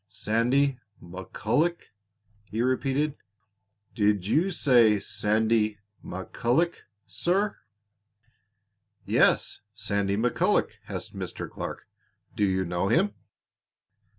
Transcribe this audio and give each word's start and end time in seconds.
"Sandy 0.09 0.79
McCulloch!" 0.99 1.77
he 2.45 2.63
repeated. 2.63 3.13
"Did 3.93 4.25
you 4.25 4.49
say 4.49 4.99
Sandy 4.99 5.77
McCulloch, 6.03 6.77
sir?" 7.05 7.57
"Yes, 9.05 9.59
Sandy 9.75 10.17
McCulloch," 10.17 10.71
answered 10.87 11.13
Mr. 11.15 11.47
Clark. 11.47 11.85
"Do 12.35 12.43
you 12.43 12.65
know 12.65 12.87
him?" 12.87 13.13